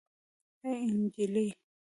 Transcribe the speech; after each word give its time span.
اي 0.67 0.79
نجلۍ 1.01 1.47